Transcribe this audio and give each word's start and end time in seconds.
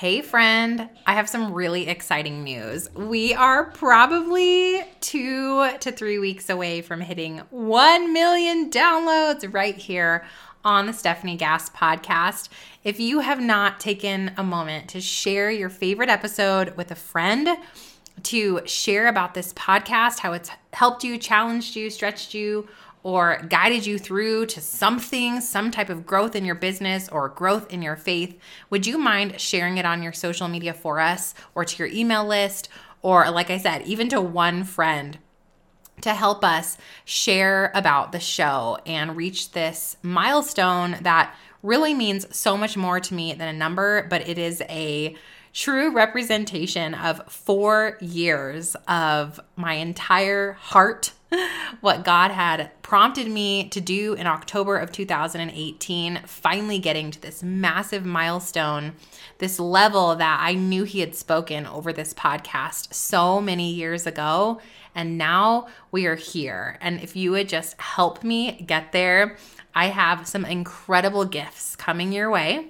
Hey, 0.00 0.22
friend, 0.22 0.88
I 1.04 1.12
have 1.12 1.28
some 1.28 1.52
really 1.52 1.86
exciting 1.86 2.42
news. 2.42 2.88
We 2.94 3.34
are 3.34 3.64
probably 3.64 4.82
two 5.02 5.76
to 5.76 5.92
three 5.92 6.18
weeks 6.18 6.48
away 6.48 6.80
from 6.80 7.02
hitting 7.02 7.42
1 7.50 8.10
million 8.10 8.70
downloads 8.70 9.52
right 9.52 9.76
here 9.76 10.24
on 10.64 10.86
the 10.86 10.94
Stephanie 10.94 11.36
Gass 11.36 11.68
podcast. 11.68 12.48
If 12.82 12.98
you 12.98 13.20
have 13.20 13.42
not 13.42 13.78
taken 13.78 14.32
a 14.38 14.42
moment 14.42 14.88
to 14.88 15.02
share 15.02 15.50
your 15.50 15.68
favorite 15.68 16.08
episode 16.08 16.78
with 16.78 16.90
a 16.90 16.94
friend, 16.94 17.58
to 18.22 18.62
share 18.64 19.06
about 19.06 19.34
this 19.34 19.52
podcast, 19.52 20.20
how 20.20 20.32
it's 20.32 20.50
helped 20.72 21.04
you, 21.04 21.18
challenged 21.18 21.76
you, 21.76 21.90
stretched 21.90 22.32
you, 22.32 22.66
or 23.02 23.42
guided 23.48 23.86
you 23.86 23.98
through 23.98 24.46
to 24.46 24.60
something, 24.60 25.40
some 25.40 25.70
type 25.70 25.88
of 25.88 26.06
growth 26.06 26.36
in 26.36 26.44
your 26.44 26.54
business 26.54 27.08
or 27.08 27.28
growth 27.28 27.72
in 27.72 27.82
your 27.82 27.96
faith, 27.96 28.38
would 28.68 28.86
you 28.86 28.98
mind 28.98 29.40
sharing 29.40 29.78
it 29.78 29.86
on 29.86 30.02
your 30.02 30.12
social 30.12 30.48
media 30.48 30.74
for 30.74 31.00
us 31.00 31.34
or 31.54 31.64
to 31.64 31.76
your 31.78 31.92
email 31.94 32.26
list? 32.26 32.68
Or, 33.02 33.30
like 33.30 33.50
I 33.50 33.56
said, 33.56 33.82
even 33.82 34.10
to 34.10 34.20
one 34.20 34.64
friend 34.64 35.18
to 36.02 36.14
help 36.14 36.44
us 36.44 36.76
share 37.04 37.70
about 37.74 38.12
the 38.12 38.20
show 38.20 38.78
and 38.86 39.16
reach 39.16 39.52
this 39.52 39.96
milestone 40.02 40.96
that 41.02 41.34
really 41.62 41.94
means 41.94 42.34
so 42.34 42.56
much 42.56 42.76
more 42.76 43.00
to 43.00 43.14
me 43.14 43.32
than 43.34 43.48
a 43.48 43.52
number, 43.52 44.06
but 44.08 44.26
it 44.26 44.38
is 44.38 44.62
a 44.68 45.14
true 45.52 45.92
representation 45.92 46.94
of 46.94 47.30
four 47.30 47.98
years 48.00 48.76
of 48.86 49.40
my 49.56 49.74
entire 49.74 50.52
heart 50.52 51.12
what 51.80 52.04
God 52.04 52.30
had 52.30 52.70
prompted 52.82 53.28
me 53.28 53.68
to 53.68 53.80
do 53.80 54.14
in 54.14 54.26
October 54.26 54.76
of 54.76 54.92
2018, 54.92 56.22
finally 56.26 56.78
getting 56.78 57.10
to 57.10 57.20
this 57.20 57.42
massive 57.42 58.04
milestone, 58.04 58.94
this 59.38 59.60
level 59.60 60.16
that 60.16 60.40
I 60.42 60.54
knew 60.54 60.84
He 60.84 61.00
had 61.00 61.14
spoken 61.14 61.66
over 61.66 61.92
this 61.92 62.14
podcast 62.14 62.92
so 62.92 63.40
many 63.40 63.72
years 63.72 64.06
ago. 64.06 64.60
And 64.94 65.16
now 65.16 65.68
we 65.92 66.06
are 66.06 66.16
here. 66.16 66.78
And 66.80 67.00
if 67.00 67.14
you 67.14 67.30
would 67.30 67.48
just 67.48 67.80
help 67.80 68.24
me 68.24 68.64
get 68.66 68.90
there, 68.92 69.36
I 69.72 69.86
have 69.86 70.26
some 70.26 70.44
incredible 70.44 71.24
gifts 71.24 71.76
coming 71.76 72.12
your 72.12 72.28
way 72.28 72.66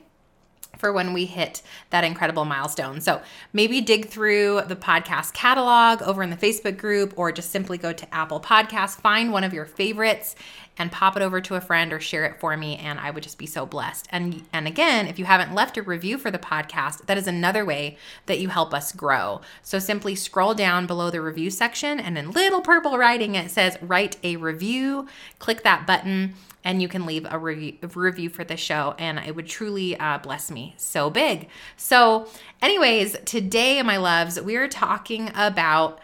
for 0.80 0.92
when 0.92 1.12
we 1.12 1.26
hit 1.26 1.62
that 1.90 2.02
incredible 2.02 2.44
milestone. 2.44 3.00
So 3.00 3.20
maybe 3.52 3.80
dig 3.80 4.06
through 4.06 4.62
the 4.62 4.76
podcast 4.76 5.32
catalog 5.34 6.02
over 6.02 6.22
in 6.22 6.30
the 6.30 6.36
Facebook 6.36 6.76
group 6.78 7.14
or 7.16 7.30
just 7.30 7.50
simply 7.50 7.78
go 7.78 7.92
to 7.92 8.14
Apple 8.14 8.40
Podcasts, 8.40 8.96
find 8.96 9.32
one 9.32 9.44
of 9.44 9.54
your 9.54 9.66
favorites 9.66 10.34
and 10.80 10.90
pop 10.90 11.14
it 11.14 11.22
over 11.22 11.42
to 11.42 11.56
a 11.56 11.60
friend 11.60 11.92
or 11.92 12.00
share 12.00 12.24
it 12.24 12.40
for 12.40 12.56
me 12.56 12.76
and 12.78 12.98
I 12.98 13.10
would 13.10 13.22
just 13.22 13.36
be 13.36 13.46
so 13.46 13.66
blessed. 13.66 14.08
And 14.10 14.42
and 14.50 14.66
again, 14.66 15.06
if 15.08 15.18
you 15.18 15.26
haven't 15.26 15.54
left 15.54 15.76
a 15.76 15.82
review 15.82 16.16
for 16.16 16.30
the 16.30 16.38
podcast, 16.38 17.04
that 17.04 17.18
is 17.18 17.26
another 17.26 17.66
way 17.66 17.98
that 18.24 18.38
you 18.38 18.48
help 18.48 18.72
us 18.72 18.92
grow. 18.92 19.42
So 19.62 19.78
simply 19.78 20.14
scroll 20.14 20.54
down 20.54 20.86
below 20.86 21.10
the 21.10 21.20
review 21.20 21.50
section 21.50 22.00
and 22.00 22.16
in 22.16 22.30
little 22.30 22.62
purple 22.62 22.96
writing 22.96 23.34
it 23.34 23.50
says 23.50 23.76
write 23.82 24.16
a 24.24 24.36
review. 24.36 25.06
Click 25.38 25.62
that 25.64 25.86
button 25.86 26.34
and 26.64 26.80
you 26.80 26.88
can 26.88 27.04
leave 27.04 27.26
a 27.30 27.38
review, 27.38 28.30
for 28.30 28.44
the 28.44 28.56
show 28.56 28.94
and 28.98 29.18
it 29.18 29.36
would 29.36 29.46
truly 29.46 29.98
uh, 29.98 30.16
bless 30.18 30.50
me 30.50 30.69
so 30.76 31.10
big. 31.10 31.48
So 31.76 32.28
anyways 32.62 33.16
today 33.24 33.82
my 33.82 33.96
loves 33.96 34.40
we 34.40 34.56
are 34.56 34.68
talking 34.68 35.30
about 35.34 36.00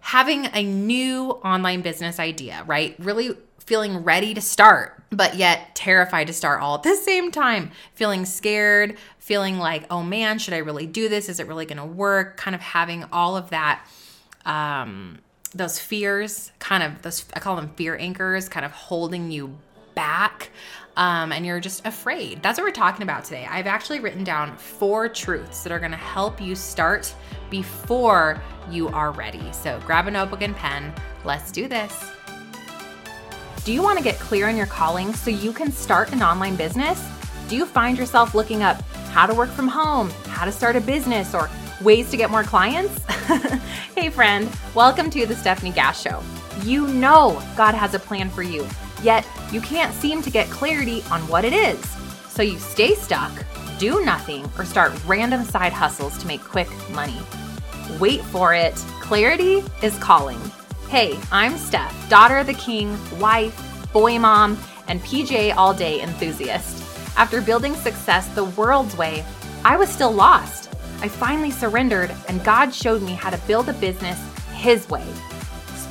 having 0.00 0.46
a 0.52 0.62
new 0.62 1.30
online 1.30 1.82
business 1.82 2.18
idea 2.18 2.64
right? 2.66 2.94
Really 2.98 3.36
feeling 3.58 3.98
ready 3.98 4.34
to 4.34 4.40
start 4.40 5.02
but 5.10 5.36
yet 5.36 5.74
terrified 5.74 6.26
to 6.26 6.32
start 6.32 6.60
all 6.60 6.76
at 6.76 6.82
the 6.82 6.96
same 6.96 7.30
time. 7.30 7.70
Feeling 7.94 8.24
scared 8.24 8.96
feeling 9.18 9.58
like 9.58 9.84
oh 9.90 10.02
man 10.02 10.38
should 10.38 10.54
i 10.54 10.58
really 10.58 10.86
do 10.86 11.08
this? 11.08 11.28
Is 11.28 11.40
it 11.40 11.46
really 11.46 11.66
going 11.66 11.78
to 11.78 11.84
work? 11.84 12.36
Kind 12.36 12.54
of 12.54 12.60
having 12.60 13.04
all 13.12 13.36
of 13.36 13.50
that 13.50 13.86
um 14.44 15.18
those 15.54 15.78
fears 15.78 16.50
kind 16.58 16.82
of 16.82 17.02
those 17.02 17.24
i 17.34 17.40
call 17.40 17.56
them 17.56 17.68
fear 17.76 17.96
anchors 17.96 18.48
kind 18.48 18.64
of 18.64 18.72
holding 18.72 19.30
you 19.30 19.56
back 19.94 20.50
um, 20.96 21.32
and 21.32 21.46
you're 21.46 21.60
just 21.60 21.86
afraid. 21.86 22.42
That's 22.42 22.58
what 22.58 22.64
we're 22.64 22.72
talking 22.72 23.02
about 23.02 23.24
today. 23.24 23.46
I've 23.48 23.66
actually 23.66 24.00
written 24.00 24.24
down 24.24 24.56
four 24.56 25.08
truths 25.08 25.62
that 25.62 25.72
are 25.72 25.80
to 25.92 25.96
help 25.96 26.40
you 26.40 26.54
start 26.54 27.14
before 27.50 28.42
you 28.70 28.88
are 28.88 29.12
ready. 29.12 29.52
So 29.52 29.80
grab 29.86 30.06
a 30.06 30.10
notebook 30.10 30.42
and 30.42 30.54
pen. 30.54 30.92
Let's 31.24 31.50
do 31.50 31.68
this. 31.68 32.10
Do 33.64 33.72
you 33.72 33.82
want 33.82 33.98
to 33.98 34.04
get 34.04 34.18
clear 34.18 34.48
on 34.48 34.56
your 34.56 34.66
calling 34.66 35.14
so 35.14 35.30
you 35.30 35.52
can 35.52 35.70
start 35.72 36.12
an 36.12 36.22
online 36.22 36.56
business? 36.56 37.02
Do 37.48 37.56
you 37.56 37.64
find 37.64 37.96
yourself 37.96 38.34
looking 38.34 38.62
up 38.62 38.82
how 39.12 39.26
to 39.26 39.34
work 39.34 39.50
from 39.50 39.68
home, 39.68 40.10
how 40.26 40.44
to 40.44 40.52
start 40.52 40.74
a 40.74 40.80
business, 40.80 41.34
or 41.34 41.48
ways 41.80 42.10
to 42.10 42.16
get 42.16 42.30
more 42.30 42.42
clients? 42.42 43.04
hey, 43.94 44.10
friend, 44.10 44.50
welcome 44.74 45.10
to 45.10 45.26
the 45.26 45.36
Stephanie 45.36 45.70
Gass 45.70 46.02
Show. 46.02 46.22
You 46.64 46.86
know 46.88 47.42
God 47.56 47.74
has 47.74 47.94
a 47.94 47.98
plan 47.98 48.30
for 48.30 48.42
you 48.42 48.66
Yet, 49.02 49.26
you 49.50 49.60
can't 49.60 49.92
seem 49.94 50.22
to 50.22 50.30
get 50.30 50.48
clarity 50.48 51.02
on 51.10 51.26
what 51.28 51.44
it 51.44 51.52
is. 51.52 51.80
So 52.28 52.42
you 52.42 52.58
stay 52.58 52.94
stuck, 52.94 53.32
do 53.78 54.04
nothing, 54.04 54.48
or 54.56 54.64
start 54.64 54.92
random 55.06 55.44
side 55.44 55.72
hustles 55.72 56.16
to 56.18 56.26
make 56.26 56.40
quick 56.40 56.68
money. 56.90 57.18
Wait 57.98 58.22
for 58.22 58.54
it. 58.54 58.74
Clarity 59.00 59.62
is 59.82 59.98
calling. 59.98 60.40
Hey, 60.88 61.18
I'm 61.32 61.56
Steph, 61.56 62.08
daughter 62.08 62.38
of 62.38 62.46
the 62.46 62.54
king, 62.54 62.96
wife, 63.18 63.92
boy 63.92 64.18
mom, 64.18 64.56
and 64.86 65.00
PJ 65.00 65.54
all 65.56 65.74
day 65.74 66.00
enthusiast. 66.00 66.78
After 67.16 67.40
building 67.40 67.74
success 67.74 68.28
the 68.28 68.44
world's 68.44 68.96
way, 68.96 69.24
I 69.64 69.76
was 69.76 69.88
still 69.88 70.12
lost. 70.12 70.72
I 71.00 71.08
finally 71.08 71.50
surrendered, 71.50 72.14
and 72.28 72.44
God 72.44 72.72
showed 72.72 73.02
me 73.02 73.12
how 73.12 73.30
to 73.30 73.38
build 73.46 73.68
a 73.68 73.74
business 73.74 74.18
His 74.52 74.88
way 74.88 75.04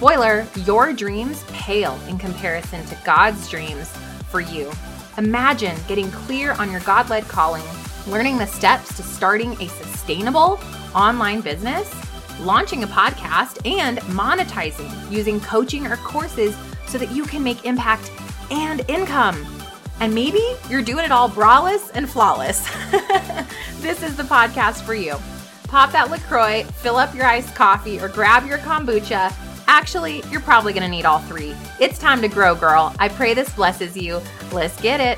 Spoiler, 0.01 0.47
your 0.65 0.93
dreams 0.93 1.43
pale 1.49 1.93
in 2.07 2.17
comparison 2.17 2.83
to 2.87 2.97
God's 3.05 3.47
dreams 3.47 3.87
for 4.31 4.41
you. 4.41 4.71
Imagine 5.19 5.77
getting 5.87 6.09
clear 6.09 6.53
on 6.53 6.71
your 6.71 6.79
God 6.79 7.07
led 7.11 7.27
calling, 7.27 7.61
learning 8.07 8.39
the 8.39 8.47
steps 8.47 8.97
to 8.97 9.03
starting 9.03 9.51
a 9.61 9.67
sustainable 9.67 10.59
online 10.95 11.41
business, 11.41 11.93
launching 12.39 12.83
a 12.83 12.87
podcast, 12.87 13.63
and 13.63 13.99
monetizing 14.17 14.89
using 15.11 15.39
coaching 15.39 15.85
or 15.85 15.97
courses 15.97 16.57
so 16.87 16.97
that 16.97 17.11
you 17.11 17.23
can 17.23 17.43
make 17.43 17.63
impact 17.65 18.11
and 18.49 18.83
income. 18.89 19.45
And 19.99 20.15
maybe 20.15 20.41
you're 20.67 20.81
doing 20.81 21.05
it 21.05 21.11
all 21.11 21.29
braless 21.29 21.91
and 21.93 22.09
flawless. 22.09 22.67
this 23.81 24.01
is 24.01 24.17
the 24.17 24.23
podcast 24.23 24.81
for 24.81 24.95
you. 24.95 25.15
Pop 25.67 25.91
that 25.91 26.09
LaCroix, 26.09 26.63
fill 26.63 26.95
up 26.95 27.13
your 27.13 27.27
iced 27.27 27.53
coffee, 27.53 27.99
or 27.99 28.07
grab 28.07 28.47
your 28.47 28.57
kombucha 28.57 29.31
Actually, 29.73 30.21
you're 30.29 30.41
probably 30.41 30.73
going 30.73 30.83
to 30.83 30.89
need 30.89 31.05
all 31.05 31.19
three. 31.19 31.55
It's 31.79 31.97
time 31.97 32.21
to 32.23 32.27
grow, 32.27 32.55
girl. 32.55 32.93
I 32.99 33.07
pray 33.07 33.33
this 33.33 33.49
blesses 33.53 33.95
you. 33.95 34.21
Let's 34.51 34.79
get 34.81 34.99
it. 34.99 35.17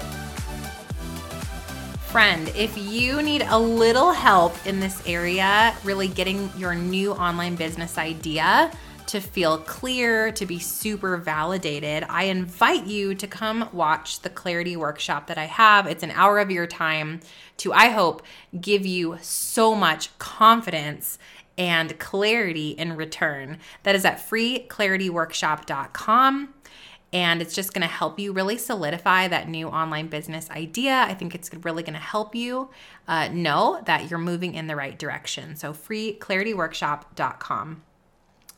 Friend, 2.12 2.48
if 2.50 2.78
you 2.78 3.24
need 3.24 3.42
a 3.50 3.58
little 3.58 4.12
help 4.12 4.54
in 4.68 4.80
this 4.80 5.02
area, 5.08 5.76
really 5.84 6.08
getting 6.08 6.52
your 6.56 6.76
new 6.76 7.14
online 7.14 7.56
business 7.56 7.98
idea 7.98 8.72
to 9.08 9.20
feel 9.20 9.58
clear, 9.58 10.32
to 10.34 10.46
be 10.46 10.60
super 10.60 11.18
validated, 11.18 12.06
I 12.08 12.26
invite 12.26 12.86
you 12.86 13.16
to 13.16 13.26
come 13.26 13.68
watch 13.74 14.20
the 14.20 14.30
clarity 14.30 14.76
workshop 14.76 15.26
that 15.28 15.40
I 15.40 15.46
have. 15.46 15.88
It's 15.88 16.04
an 16.04 16.12
hour 16.12 16.38
of 16.38 16.52
your 16.52 16.68
time 16.68 17.22
to, 17.58 17.74
I 17.74 17.90
hope, 17.90 18.22
give 18.62 18.86
you 18.86 19.18
so 19.20 19.74
much 19.74 20.16
confidence 20.20 21.18
and 21.58 21.98
clarity 22.00 22.70
in 22.72 22.96
return. 22.96 23.60
That 23.84 23.94
is 23.96 24.06
at 24.06 24.18
freeclarityworkshop.com. 24.18 26.54
And 27.12 27.42
it's 27.44 27.54
just 27.54 27.74
going 27.74 27.84
to 27.84 27.88
help 27.88 28.20
you 28.20 28.34
really 28.34 28.58
solidify 28.58 29.28
that 29.28 29.48
new 29.48 29.68
online 29.68 30.08
business 30.08 30.50
idea. 30.50 31.06
I 31.08 31.14
think 31.14 31.36
it's 31.36 31.54
really 31.54 31.84
going 31.84 31.94
to 31.94 32.00
help 32.00 32.34
you 32.34 32.72
uh, 33.08 33.28
know 33.28 33.84
that 33.86 34.10
you're 34.10 34.18
moving 34.18 34.56
in 34.56 34.66
the 34.66 34.76
right 34.76 34.98
direction. 34.98 35.56
So, 35.56 35.74
freeclarityworkshop.com. 35.74 37.84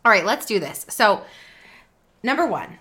All 0.06 0.12
right, 0.12 0.26
let's 0.26 0.46
do 0.46 0.62
this. 0.62 0.86
So, 0.88 1.26
number 2.24 2.48
one, 2.48 2.78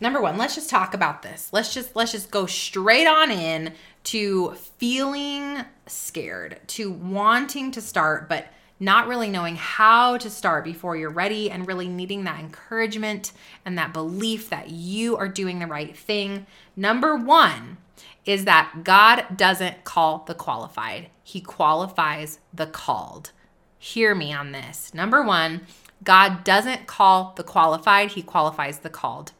number 0.00 0.20
one, 0.20 0.36
let's 0.36 0.54
just 0.54 0.68
talk 0.68 0.92
about 0.92 1.22
this. 1.22 1.48
Let's 1.50 1.72
just 1.72 1.96
let's 1.96 2.12
just 2.12 2.30
go 2.30 2.44
straight 2.44 3.06
on 3.06 3.30
in 3.30 3.72
to 4.04 4.52
feeling 4.78 5.64
scared, 5.86 6.60
to 6.68 6.90
wanting 6.90 7.70
to 7.70 7.80
start, 7.80 8.28
but 8.28 8.48
not 8.78 9.08
really 9.08 9.30
knowing 9.30 9.56
how 9.56 10.18
to 10.18 10.28
start 10.28 10.64
before 10.64 10.96
you're 10.96 11.10
ready 11.10 11.50
and 11.50 11.66
really 11.66 11.88
needing 11.88 12.24
that 12.24 12.40
encouragement 12.40 13.32
and 13.64 13.78
that 13.78 13.92
belief 13.92 14.50
that 14.50 14.70
you 14.70 15.16
are 15.16 15.28
doing 15.28 15.58
the 15.58 15.66
right 15.66 15.96
thing. 15.96 16.46
Number 16.76 17.16
one 17.16 17.78
is 18.26 18.44
that 18.44 18.82
God 18.84 19.36
doesn't 19.36 19.84
call 19.84 20.24
the 20.26 20.34
qualified, 20.34 21.08
He 21.22 21.40
qualifies 21.40 22.40
the 22.52 22.66
called. 22.66 23.30
Hear 23.78 24.14
me 24.14 24.32
on 24.32 24.52
this. 24.52 24.92
Number 24.92 25.22
one, 25.22 25.66
God 26.04 26.44
doesn't 26.44 26.86
call 26.86 27.32
the 27.36 27.44
qualified, 27.44 28.12
He 28.12 28.22
qualifies 28.22 28.80
the 28.80 28.90
called. 28.90 29.32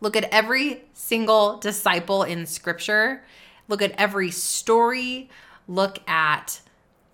Look 0.00 0.16
at 0.16 0.24
every 0.32 0.84
single 0.92 1.58
disciple 1.58 2.24
in 2.24 2.46
Scripture, 2.46 3.22
look 3.68 3.80
at 3.80 3.92
every 3.92 4.30
story, 4.30 5.30
look 5.68 5.98
at 6.08 6.60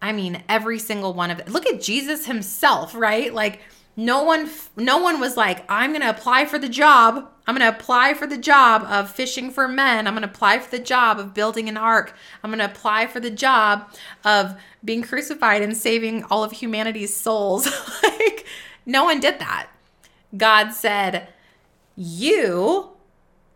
I 0.02 0.12
mean, 0.12 0.42
every 0.48 0.78
single 0.78 1.12
one 1.12 1.30
of 1.30 1.38
it. 1.38 1.48
Look 1.48 1.66
at 1.66 1.80
Jesus 1.80 2.26
himself, 2.26 2.94
right? 2.94 3.32
Like 3.32 3.60
no 3.96 4.22
one 4.22 4.48
no 4.76 4.98
one 4.98 5.20
was 5.20 5.36
like, 5.36 5.64
"I'm 5.68 5.90
going 5.90 6.00
to 6.02 6.10
apply 6.10 6.46
for 6.46 6.58
the 6.58 6.68
job. 6.68 7.28
I'm 7.46 7.56
going 7.56 7.70
to 7.70 7.76
apply 7.76 8.14
for 8.14 8.26
the 8.26 8.38
job 8.38 8.84
of 8.84 9.10
fishing 9.10 9.50
for 9.50 9.68
men. 9.68 10.06
I'm 10.06 10.14
going 10.14 10.22
to 10.22 10.28
apply 10.28 10.60
for 10.60 10.70
the 10.70 10.82
job 10.82 11.18
of 11.18 11.34
building 11.34 11.68
an 11.68 11.76
ark. 11.76 12.14
I'm 12.42 12.50
going 12.50 12.60
to 12.60 12.64
apply 12.64 13.08
for 13.08 13.20
the 13.20 13.30
job 13.30 13.92
of 14.24 14.58
being 14.84 15.02
crucified 15.02 15.62
and 15.62 15.76
saving 15.76 16.24
all 16.24 16.44
of 16.44 16.52
humanity's 16.52 17.14
souls." 17.14 17.66
like 18.02 18.46
no 18.86 19.04
one 19.04 19.20
did 19.20 19.38
that. 19.40 19.68
God 20.36 20.70
said, 20.70 21.28
"You 21.96 22.90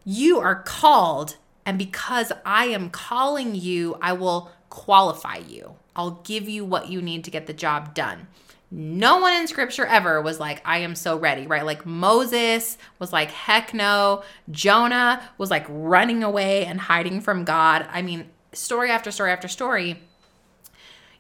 you 0.05 0.41
are 0.41 0.63
called, 0.63 1.37
and 1.65 1.79
because 1.79 2.33
I 2.45 2.67
am 2.67 2.91
calling 2.91 3.55
you, 3.55 3.97
I 4.03 4.13
will 4.13 4.51
qualify 4.75 5.37
you. 5.37 5.77
I'll 5.95 6.21
give 6.25 6.49
you 6.49 6.65
what 6.65 6.89
you 6.89 7.01
need 7.01 7.23
to 7.25 7.31
get 7.31 7.47
the 7.47 7.53
job 7.53 7.95
done. 7.95 8.27
No 8.73 9.19
one 9.19 9.33
in 9.35 9.47
scripture 9.47 9.87
ever 9.87 10.21
was 10.21 10.41
like, 10.41 10.61
I 10.65 10.79
am 10.79 10.97
so 10.97 11.17
ready, 11.17 11.47
right? 11.47 11.65
Like 11.65 11.87
Moses 11.87 12.77
was 12.99 13.13
like, 13.13 13.31
heck 13.31 13.73
no. 13.73 14.25
Jonah 14.51 15.23
was 15.39 15.49
like 15.49 15.65
running 15.69 16.25
away 16.25 16.67
and 16.67 16.81
hiding 16.81 17.21
from 17.21 17.45
God. 17.45 17.87
I 17.89 18.03
mean, 18.03 18.31
story 18.53 18.91
after 18.91 19.13
story 19.13 19.31
after 19.31 19.47
story. 19.47 20.01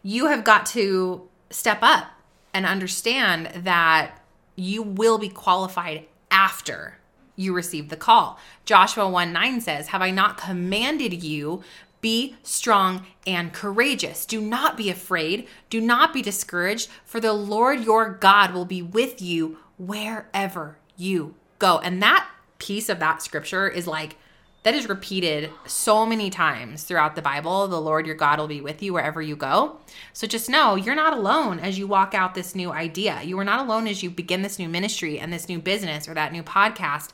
You 0.02 0.26
have 0.26 0.42
got 0.42 0.66
to 0.66 1.28
step 1.50 1.78
up 1.80 2.08
and 2.52 2.66
understand 2.66 3.64
that 3.64 4.20
you 4.56 4.82
will 4.82 5.18
be 5.18 5.28
qualified 5.28 6.06
after 6.32 6.98
you 7.36 7.54
receive 7.54 7.88
the 7.88 7.96
call. 7.96 8.40
Joshua 8.64 9.08
1 9.08 9.32
9 9.32 9.60
says, 9.60 9.88
Have 9.88 10.02
I 10.02 10.10
not 10.10 10.38
commanded 10.38 11.22
you? 11.22 11.62
Be 12.04 12.36
strong 12.42 13.06
and 13.26 13.50
courageous. 13.50 14.26
Do 14.26 14.38
not 14.38 14.76
be 14.76 14.90
afraid. 14.90 15.48
Do 15.70 15.80
not 15.80 16.12
be 16.12 16.20
discouraged, 16.20 16.90
for 17.06 17.18
the 17.18 17.32
Lord 17.32 17.82
your 17.82 18.10
God 18.10 18.52
will 18.52 18.66
be 18.66 18.82
with 18.82 19.22
you 19.22 19.56
wherever 19.78 20.76
you 20.98 21.34
go. 21.58 21.78
And 21.78 22.02
that 22.02 22.28
piece 22.58 22.90
of 22.90 22.98
that 22.98 23.22
scripture 23.22 23.66
is 23.66 23.86
like, 23.86 24.18
that 24.64 24.74
is 24.74 24.86
repeated 24.86 25.48
so 25.64 26.04
many 26.04 26.28
times 26.28 26.84
throughout 26.84 27.16
the 27.16 27.22
Bible. 27.22 27.68
The 27.68 27.80
Lord 27.80 28.06
your 28.06 28.16
God 28.16 28.38
will 28.38 28.48
be 28.48 28.60
with 28.60 28.82
you 28.82 28.92
wherever 28.92 29.22
you 29.22 29.34
go. 29.34 29.78
So 30.12 30.26
just 30.26 30.50
know 30.50 30.74
you're 30.74 30.94
not 30.94 31.16
alone 31.16 31.58
as 31.58 31.78
you 31.78 31.86
walk 31.86 32.12
out 32.12 32.34
this 32.34 32.54
new 32.54 32.70
idea. 32.70 33.22
You 33.22 33.38
are 33.38 33.44
not 33.44 33.64
alone 33.64 33.86
as 33.86 34.02
you 34.02 34.10
begin 34.10 34.42
this 34.42 34.58
new 34.58 34.68
ministry 34.68 35.18
and 35.18 35.32
this 35.32 35.48
new 35.48 35.58
business 35.58 36.06
or 36.06 36.12
that 36.12 36.32
new 36.32 36.42
podcast. 36.42 37.12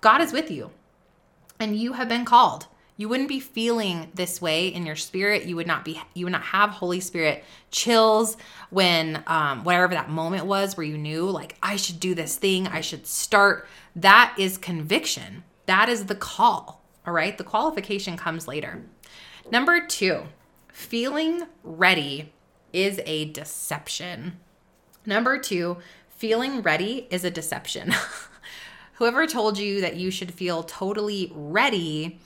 God 0.00 0.20
is 0.20 0.32
with 0.32 0.48
you, 0.48 0.70
and 1.58 1.76
you 1.76 1.94
have 1.94 2.08
been 2.08 2.24
called 2.24 2.68
you 2.98 3.08
wouldn't 3.08 3.30
be 3.30 3.40
feeling 3.40 4.10
this 4.12 4.42
way 4.42 4.68
in 4.68 4.84
your 4.84 4.96
spirit. 4.96 5.44
You 5.44 5.56
would 5.56 5.66
not 5.66 5.86
be 5.86 5.98
you 6.12 6.26
would 6.26 6.32
not 6.32 6.42
have 6.42 6.70
holy 6.70 7.00
spirit 7.00 7.44
chills 7.70 8.36
when 8.68 9.22
um, 9.26 9.64
whatever 9.64 9.94
that 9.94 10.10
moment 10.10 10.44
was 10.44 10.76
where 10.76 10.84
you 10.84 10.98
knew 10.98 11.30
like 11.30 11.56
i 11.62 11.76
should 11.76 12.00
do 12.00 12.14
this 12.14 12.36
thing 12.36 12.66
i 12.66 12.82
should 12.82 13.06
start. 13.06 13.66
That 13.96 14.34
is 14.36 14.58
conviction. 14.58 15.44
That 15.64 15.88
is 15.88 16.06
the 16.06 16.14
call 16.14 16.78
all 17.08 17.14
right? 17.14 17.38
The 17.38 17.44
qualification 17.44 18.18
comes 18.18 18.46
later. 18.46 18.82
Number 19.50 19.80
two 19.86 20.24
feeling 20.70 21.44
ready 21.64 22.34
is 22.70 23.00
a 23.06 23.24
deception. 23.24 24.38
Number 25.06 25.38
two 25.38 25.78
feeling 26.10 26.60
ready 26.60 27.08
is 27.10 27.24
a 27.24 27.30
deception. 27.30 27.94
Whoever 28.94 29.26
told 29.26 29.56
you 29.56 29.80
that 29.80 29.96
you 29.96 30.10
should 30.10 30.34
feel 30.34 30.62
totally 30.64 31.32
ready 31.34 32.20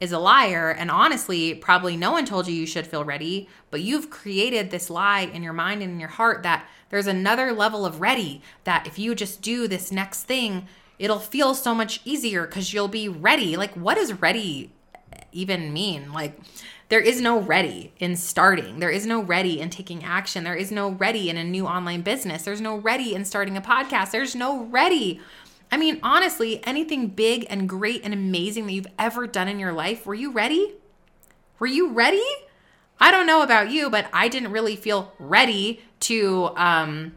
is 0.00 0.12
a 0.12 0.18
liar. 0.18 0.70
And 0.70 0.90
honestly, 0.90 1.54
probably 1.54 1.96
no 1.96 2.12
one 2.12 2.24
told 2.24 2.48
you 2.48 2.54
you 2.54 2.66
should 2.66 2.86
feel 2.86 3.04
ready, 3.04 3.48
but 3.70 3.80
you've 3.80 4.10
created 4.10 4.70
this 4.70 4.90
lie 4.90 5.20
in 5.20 5.42
your 5.42 5.52
mind 5.52 5.82
and 5.82 5.92
in 5.92 6.00
your 6.00 6.08
heart 6.08 6.42
that 6.42 6.68
there's 6.90 7.06
another 7.06 7.52
level 7.52 7.86
of 7.86 8.00
ready, 8.00 8.42
that 8.64 8.86
if 8.86 8.98
you 8.98 9.14
just 9.14 9.40
do 9.40 9.66
this 9.68 9.92
next 9.92 10.24
thing, 10.24 10.66
it'll 10.98 11.18
feel 11.18 11.54
so 11.54 11.74
much 11.74 12.00
easier 12.04 12.46
because 12.46 12.74
you'll 12.74 12.88
be 12.88 13.08
ready. 13.08 13.56
Like, 13.56 13.74
what 13.74 13.94
does 13.94 14.20
ready 14.20 14.72
even 15.32 15.72
mean? 15.72 16.12
Like, 16.12 16.38
there 16.88 17.00
is 17.00 17.22
no 17.22 17.40
ready 17.40 17.90
in 17.98 18.16
starting. 18.16 18.78
There 18.78 18.90
is 18.90 19.06
no 19.06 19.22
ready 19.22 19.60
in 19.60 19.70
taking 19.70 20.04
action. 20.04 20.44
There 20.44 20.54
is 20.54 20.70
no 20.70 20.90
ready 20.90 21.30
in 21.30 21.38
a 21.38 21.44
new 21.44 21.66
online 21.66 22.02
business. 22.02 22.42
There's 22.42 22.60
no 22.60 22.76
ready 22.76 23.14
in 23.14 23.24
starting 23.24 23.56
a 23.56 23.62
podcast. 23.62 24.10
There's 24.10 24.36
no 24.36 24.64
ready 24.64 25.18
I 25.72 25.78
mean, 25.78 25.98
honestly, 26.02 26.64
anything 26.64 27.08
big 27.08 27.46
and 27.48 27.66
great 27.66 28.02
and 28.04 28.12
amazing 28.12 28.66
that 28.66 28.72
you've 28.74 28.86
ever 28.98 29.26
done 29.26 29.48
in 29.48 29.58
your 29.58 29.72
life, 29.72 30.04
were 30.04 30.14
you 30.14 30.30
ready? 30.30 30.74
Were 31.58 31.66
you 31.66 31.92
ready? 31.92 32.22
I 33.00 33.10
don't 33.10 33.26
know 33.26 33.42
about 33.42 33.70
you, 33.70 33.88
but 33.88 34.06
I 34.12 34.28
didn't 34.28 34.52
really 34.52 34.76
feel 34.76 35.12
ready 35.18 35.80
to 36.00 36.50
um, 36.56 37.14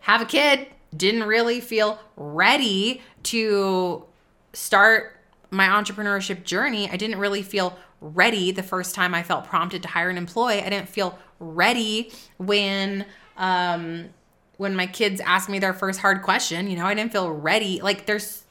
have 0.00 0.22
a 0.22 0.24
kid. 0.24 0.68
Didn't 0.96 1.24
really 1.24 1.60
feel 1.60 1.98
ready 2.16 3.02
to 3.24 4.04
start 4.52 5.16
my 5.50 5.66
entrepreneurship 5.66 6.44
journey. 6.44 6.88
I 6.88 6.96
didn't 6.96 7.18
really 7.18 7.42
feel 7.42 7.76
ready 8.00 8.52
the 8.52 8.62
first 8.62 8.94
time 8.94 9.14
I 9.14 9.24
felt 9.24 9.46
prompted 9.46 9.82
to 9.82 9.88
hire 9.88 10.10
an 10.10 10.16
employee. 10.16 10.62
I 10.62 10.70
didn't 10.70 10.88
feel 10.88 11.18
ready 11.40 12.12
when 12.38 13.04
um, 13.36 14.10
when 14.58 14.76
my 14.76 14.86
kids 14.86 15.20
asked 15.24 15.48
me 15.48 15.58
their 15.58 15.72
first 15.72 16.00
hard 16.00 16.22
question, 16.22 16.68
you 16.68 16.76
know, 16.76 16.84
I 16.84 16.92
didn't 16.92 17.12
feel 17.12 17.30
ready. 17.30 17.80
Like 17.80 18.04
there's 18.04 18.44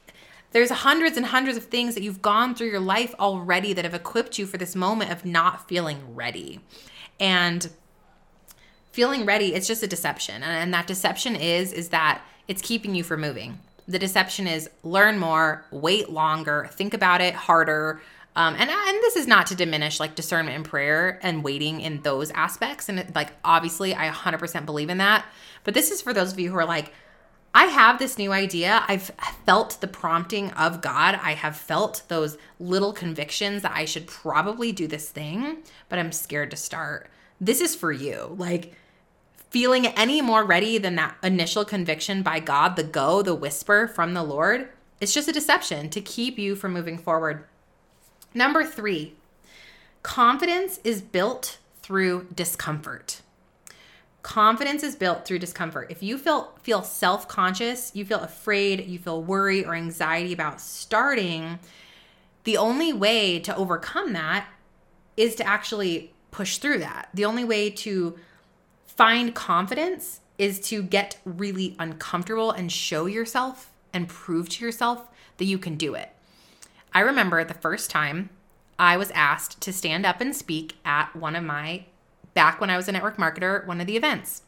there's 0.50 0.70
hundreds 0.70 1.16
and 1.18 1.26
hundreds 1.26 1.58
of 1.58 1.64
things 1.64 1.94
that 1.94 2.02
you've 2.02 2.22
gone 2.22 2.54
through 2.54 2.68
your 2.68 2.80
life 2.80 3.14
already 3.20 3.74
that 3.74 3.84
have 3.84 3.94
equipped 3.94 4.38
you 4.38 4.46
for 4.46 4.56
this 4.56 4.74
moment 4.74 5.12
of 5.12 5.26
not 5.26 5.68
feeling 5.68 6.14
ready. 6.14 6.60
And 7.20 7.68
feeling 8.90 9.26
ready, 9.26 9.54
it's 9.54 9.66
just 9.66 9.82
a 9.82 9.86
deception. 9.86 10.42
And 10.42 10.72
that 10.72 10.86
deception 10.86 11.36
is 11.36 11.72
is 11.72 11.90
that 11.90 12.22
it's 12.48 12.62
keeping 12.62 12.94
you 12.94 13.04
from 13.04 13.20
moving. 13.20 13.58
The 13.86 13.98
deception 13.98 14.46
is 14.46 14.68
learn 14.82 15.18
more, 15.18 15.64
wait 15.70 16.10
longer, 16.10 16.68
think 16.72 16.94
about 16.94 17.20
it 17.20 17.34
harder, 17.34 18.00
um, 18.38 18.54
and 18.54 18.70
and 18.70 19.02
this 19.02 19.16
is 19.16 19.26
not 19.26 19.48
to 19.48 19.56
diminish 19.56 19.98
like 19.98 20.14
discernment 20.14 20.54
and 20.54 20.64
prayer 20.64 21.18
and 21.22 21.42
waiting 21.42 21.80
in 21.80 22.02
those 22.02 22.30
aspects. 22.30 22.88
And 22.88 23.00
it, 23.00 23.12
like 23.12 23.32
obviously, 23.44 23.96
I 23.96 24.08
100% 24.10 24.64
believe 24.64 24.90
in 24.90 24.98
that. 24.98 25.26
But 25.68 25.74
this 25.74 25.90
is 25.90 26.00
for 26.00 26.14
those 26.14 26.32
of 26.32 26.40
you 26.40 26.50
who 26.50 26.56
are 26.56 26.64
like, 26.64 26.94
I 27.52 27.66
have 27.66 27.98
this 27.98 28.16
new 28.16 28.32
idea. 28.32 28.82
I've 28.88 29.10
felt 29.44 29.82
the 29.82 29.86
prompting 29.86 30.50
of 30.52 30.80
God. 30.80 31.20
I 31.22 31.34
have 31.34 31.58
felt 31.58 32.04
those 32.08 32.38
little 32.58 32.94
convictions 32.94 33.60
that 33.60 33.76
I 33.76 33.84
should 33.84 34.06
probably 34.06 34.72
do 34.72 34.86
this 34.86 35.10
thing, 35.10 35.58
but 35.90 35.98
I'm 35.98 36.10
scared 36.10 36.50
to 36.52 36.56
start. 36.56 37.10
This 37.38 37.60
is 37.60 37.74
for 37.74 37.92
you. 37.92 38.34
Like 38.38 38.76
feeling 39.50 39.88
any 39.88 40.22
more 40.22 40.42
ready 40.42 40.78
than 40.78 40.96
that 40.96 41.16
initial 41.22 41.66
conviction 41.66 42.22
by 42.22 42.40
God, 42.40 42.76
the 42.76 42.82
go, 42.82 43.20
the 43.20 43.34
whisper 43.34 43.86
from 43.86 44.14
the 44.14 44.22
Lord, 44.22 44.70
it's 45.02 45.12
just 45.12 45.28
a 45.28 45.32
deception 45.32 45.90
to 45.90 46.00
keep 46.00 46.38
you 46.38 46.56
from 46.56 46.72
moving 46.72 46.96
forward. 46.96 47.44
Number 48.32 48.64
three, 48.64 49.16
confidence 50.02 50.80
is 50.82 51.02
built 51.02 51.58
through 51.82 52.28
discomfort. 52.34 53.20
Confidence 54.28 54.82
is 54.82 54.94
built 54.94 55.24
through 55.24 55.38
discomfort. 55.38 55.90
If 55.90 56.02
you 56.02 56.18
feel 56.18 56.52
feel 56.62 56.82
self-conscious, 56.82 57.92
you 57.94 58.04
feel 58.04 58.20
afraid, 58.20 58.84
you 58.84 58.98
feel 58.98 59.22
worry 59.22 59.64
or 59.64 59.74
anxiety 59.74 60.34
about 60.34 60.60
starting, 60.60 61.58
the 62.44 62.58
only 62.58 62.92
way 62.92 63.38
to 63.38 63.56
overcome 63.56 64.12
that 64.12 64.46
is 65.16 65.34
to 65.36 65.46
actually 65.46 66.12
push 66.30 66.58
through 66.58 66.80
that. 66.80 67.08
The 67.14 67.24
only 67.24 67.42
way 67.42 67.70
to 67.70 68.18
find 68.86 69.34
confidence 69.34 70.20
is 70.36 70.60
to 70.68 70.82
get 70.82 71.16
really 71.24 71.74
uncomfortable 71.78 72.50
and 72.50 72.70
show 72.70 73.06
yourself 73.06 73.72
and 73.94 74.10
prove 74.10 74.50
to 74.50 74.64
yourself 74.66 75.08
that 75.38 75.46
you 75.46 75.56
can 75.58 75.76
do 75.76 75.94
it. 75.94 76.10
I 76.92 77.00
remember 77.00 77.42
the 77.44 77.54
first 77.54 77.90
time 77.90 78.28
I 78.78 78.98
was 78.98 79.10
asked 79.12 79.62
to 79.62 79.72
stand 79.72 80.04
up 80.04 80.20
and 80.20 80.36
speak 80.36 80.76
at 80.84 81.16
one 81.16 81.34
of 81.34 81.44
my, 81.44 81.86
back 82.38 82.60
when 82.60 82.70
I 82.70 82.76
was 82.76 82.86
a 82.86 82.92
network 82.92 83.16
marketer, 83.16 83.66
one 83.66 83.80
of 83.80 83.88
the 83.88 83.96
events. 83.96 84.42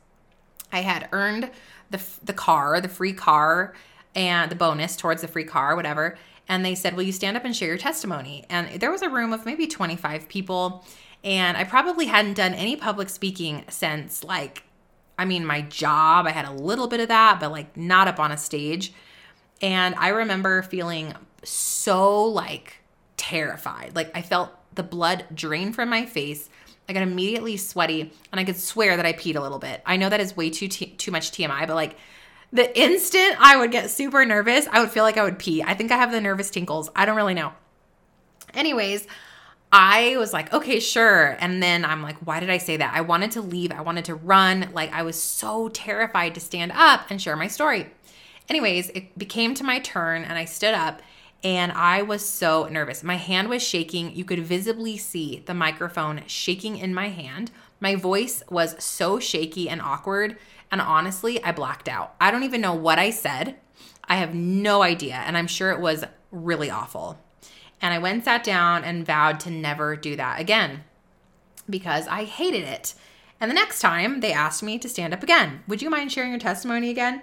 I 0.73 0.83
had 0.83 1.09
earned 1.11 1.51
the, 1.91 2.01
the 2.23 2.33
car, 2.33 2.81
the 2.81 2.89
free 2.89 3.13
car, 3.13 3.75
and 4.15 4.49
the 4.49 4.55
bonus 4.55 4.95
towards 4.95 5.23
the 5.23 5.27
free 5.27 5.43
car, 5.43 5.75
whatever. 5.75 6.17
And 6.49 6.65
they 6.65 6.77
said, 6.77 6.95
Will 6.95 7.03
you 7.03 7.11
stand 7.11 7.37
up 7.37 7.45
and 7.45 7.55
share 7.55 7.67
your 7.67 7.79
testimony? 7.79 8.45
And 8.49 8.81
there 8.81 8.93
was 8.93 9.03
a 9.03 9.11
room 9.11 9.33
of 9.33 9.45
maybe 9.45 9.67
25 9.67 10.29
people. 10.29 10.85
And 11.25 11.57
I 11.57 11.65
probably 11.65 12.07
hadn't 12.07 12.35
done 12.35 12.55
any 12.55 12.77
public 12.77 13.09
speaking 13.09 13.65
since, 13.69 14.23
like, 14.23 14.63
I 15.19 15.25
mean, 15.25 15.45
my 15.45 15.63
job. 15.63 16.29
I 16.29 16.31
had 16.31 16.45
a 16.45 16.53
little 16.53 16.87
bit 16.87 17.01
of 17.01 17.09
that, 17.09 17.41
but 17.41 17.51
like 17.51 17.77
not 17.77 18.07
up 18.07 18.21
on 18.21 18.31
a 18.31 18.37
stage. 18.37 18.93
And 19.61 19.97
I 19.97 20.11
remember 20.11 20.63
feeling 20.63 21.15
so 21.43 22.23
like 22.23 22.83
terrified. 23.17 23.97
Like 23.97 24.17
I 24.17 24.23
felt 24.23 24.51
the 24.77 24.85
blood 24.85 25.27
drain 25.35 25.73
from 25.73 25.89
my 25.89 26.07
face. 26.07 26.49
I 26.89 26.93
got 26.93 27.03
immediately 27.03 27.57
sweaty 27.57 28.13
and 28.33 28.41
I 28.41 28.45
could 28.45 28.57
swear 28.57 28.97
that 28.97 29.07
I 29.07 29.13
peed 29.13 29.37
a 29.37 29.41
little 29.41 29.59
bit. 29.59 29.83
I 29.87 29.97
know 29.97 30.09
that 30.09 30.21
is 30.21 30.37
way 30.37 30.51
too 30.51 30.69
t- 30.69 30.87
too 30.87 31.11
much 31.11 31.31
TMI, 31.31 31.67
but 31.67 31.75
like 31.75 31.97
the 32.53 32.77
instant 32.79 33.37
I 33.39 33.57
would 33.57 33.71
get 33.71 33.91
super 33.91 34.25
nervous, 34.25 34.67
I 34.71 34.81
would 34.81 34.91
feel 34.91 35.05
like 35.05 35.17
I 35.17 35.23
would 35.23 35.39
pee. 35.39 35.63
I 35.63 35.75
think 35.75 35.93
I 35.93 35.97
have 35.97 36.11
the 36.11 36.21
nervous 36.21 36.51
tinkles. 36.51 36.91
I 36.97 37.07
don't 37.07 37.17
really 37.17 37.35
know. 37.35 37.53
Anyways, 38.55 39.07
I 39.73 40.17
was 40.17 40.33
like, 40.33 40.53
okay, 40.53 40.81
sure. 40.81 41.37
And 41.39 41.63
then 41.63 41.85
I'm 41.85 42.03
like, 42.03 42.17
why 42.19 42.41
did 42.41 42.51
I 42.51 42.59
say 42.59 42.77
that? 42.79 42.93
I 42.93 43.03
wanted 43.03 43.31
to 43.33 43.41
leave. 43.41 43.71
I 43.71 43.83
wanted 43.83 44.07
to 44.07 44.17
run. 44.17 44.71
Like, 44.73 44.93
I 44.93 45.03
was 45.03 45.21
so 45.21 45.69
terrified 45.69 46.35
to 46.35 46.41
stand 46.41 46.73
up 46.75 47.09
and 47.09 47.23
share 47.23 47.37
my 47.37 47.47
story. 47.47 47.87
Anyways, 48.49 48.89
it 48.91 49.17
became 49.17 49.55
to 49.55 49.65
my 49.65 49.79
turn 49.79 50.25
and 50.25 50.37
I 50.37 50.45
stood 50.45 50.75
up 50.75 51.03
and 51.43 51.73
I 51.73 52.03
was 52.03 52.25
so 52.25 52.69
nervous. 52.71 53.03
My 53.03 53.17
hand 53.17 53.49
was 53.49 53.63
shaking. 53.63 54.15
You 54.15 54.25
could 54.25 54.41
visibly 54.41 54.97
see 54.97 55.43
the 55.47 55.55
microphone 55.55 56.23
shaking 56.27 56.77
in 56.77 56.93
my 56.93 57.09
hand. 57.09 57.51
My 57.81 57.95
voice 57.95 58.43
was 58.51 58.83
so 58.83 59.19
shaky 59.19 59.69
and 59.69 59.81
awkward. 59.81 60.37
And 60.71 60.81
honestly, 60.81 61.43
I 61.43 61.53
blacked 61.53 61.89
out. 61.89 62.15
I 62.21 62.31
don't 62.31 62.43
even 62.43 62.61
know 62.61 62.75
what 62.75 62.99
I 62.99 63.11
said. 63.11 63.57
I 64.05 64.17
have 64.17 64.35
no 64.35 64.83
idea. 64.83 65.15
And 65.15 65.37
I'm 65.37 65.47
sure 65.47 65.71
it 65.71 65.81
was 65.81 66.05
really 66.31 66.71
awful. 66.71 67.19
And 67.81 67.95
I 67.95 67.99
went 67.99 68.17
and 68.17 68.25
sat 68.25 68.45
down 68.45 68.85
and 68.85 69.07
vowed 69.07 69.41
to 69.41 69.51
never 69.51 69.97
do 69.97 70.17
that 70.17 70.41
again 70.41 70.85
because 71.69 72.07
I 72.07 72.25
hated 72.25 72.65
it. 72.65 72.95
And 73.41 73.51
the 73.51 73.55
next 73.55 73.81
time 73.81 74.21
they 74.21 74.33
asked 74.33 74.63
me 74.63 74.79
to 74.79 74.89
stand 74.89 75.15
up 75.15 75.23
again. 75.23 75.63
Would 75.67 75.81
you 75.81 75.89
mind 75.89 76.13
sharing 76.13 76.31
your 76.31 76.39
testimony 76.39 76.91
again? 76.91 77.23